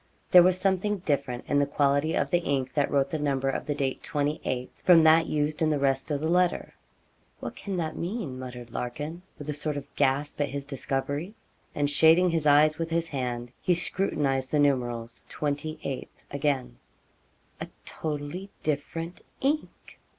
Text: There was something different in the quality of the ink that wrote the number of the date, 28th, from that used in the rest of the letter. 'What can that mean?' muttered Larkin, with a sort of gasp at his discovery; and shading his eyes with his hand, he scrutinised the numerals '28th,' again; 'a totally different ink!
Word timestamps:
There 0.31 0.41
was 0.41 0.59
something 0.59 0.97
different 1.05 1.45
in 1.47 1.59
the 1.59 1.67
quality 1.67 2.15
of 2.15 2.31
the 2.31 2.39
ink 2.39 2.73
that 2.73 2.89
wrote 2.89 3.11
the 3.11 3.19
number 3.19 3.51
of 3.51 3.67
the 3.67 3.75
date, 3.75 4.01
28th, 4.01 4.81
from 4.81 5.03
that 5.03 5.27
used 5.27 5.61
in 5.61 5.69
the 5.69 5.77
rest 5.77 6.09
of 6.09 6.19
the 6.19 6.27
letter. 6.27 6.73
'What 7.39 7.55
can 7.55 7.77
that 7.77 7.95
mean?' 7.95 8.39
muttered 8.39 8.71
Larkin, 8.71 9.21
with 9.37 9.47
a 9.47 9.53
sort 9.53 9.77
of 9.77 9.95
gasp 9.95 10.41
at 10.41 10.49
his 10.49 10.65
discovery; 10.65 11.35
and 11.75 11.87
shading 11.87 12.31
his 12.31 12.47
eyes 12.47 12.79
with 12.79 12.89
his 12.89 13.09
hand, 13.09 13.51
he 13.61 13.75
scrutinised 13.75 14.49
the 14.49 14.57
numerals 14.57 15.21
'28th,' 15.29 16.07
again; 16.31 16.77
'a 17.59 17.67
totally 17.85 18.49
different 18.63 19.21
ink! 19.39 19.99